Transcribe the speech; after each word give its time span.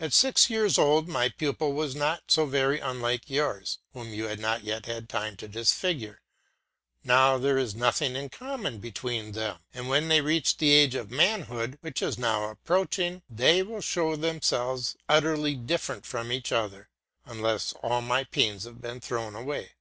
At 0.00 0.14
six 0.14 0.48
years 0.48 0.78
old 0.78 1.08
my 1.08 1.28
pupil 1.28 1.74
was 1.74 1.94
not 1.94 2.30
so 2.30 2.46
very 2.46 2.80
unlike 2.80 3.28
yours, 3.28 3.80
whom 3.92 4.14
you 4.14 4.24
had 4.24 4.38
not 4.40 4.64
yet 4.64 4.86
had 4.86 5.10
time 5.10 5.36
to 5.36 5.46
disfigure; 5.46 6.22
now 7.04 7.36
there 7.36 7.58
is 7.58 7.74
nothing 7.74 8.16
in 8.16 8.30
common 8.30 8.78
between 8.78 9.32
them; 9.32 9.58
and 9.74 9.90
when 9.90 10.08
they 10.08 10.22
reach 10.22 10.56
the 10.56 10.70
age 10.70 10.94
of 10.94 11.10
manhood, 11.10 11.76
which 11.82 12.00
is 12.00 12.16
now 12.16 12.48
approaching, 12.48 13.22
they 13.28 13.62
will 13.62 13.82
show 13.82 14.16
themselves 14.16 14.96
utterly 15.06 15.54
different 15.54 16.06
from 16.06 16.32
each 16.32 16.50
other, 16.50 16.88
unless 17.26 17.74
all 17.82 18.00
my 18.00 18.24
pains 18.24 18.64
have 18.64 18.80
been 18.80 19.00
thrown 19.02 19.34
away. 19.34 19.72